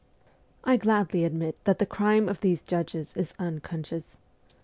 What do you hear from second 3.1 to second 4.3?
is unconscious.